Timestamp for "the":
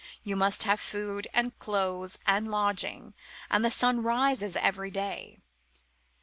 3.63-3.69